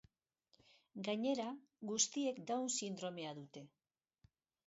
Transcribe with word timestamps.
Gainera, 1.07 1.45
guztiek 1.91 2.41
down 2.53 2.67
sindromea 2.77 3.37
dute. 3.43 3.65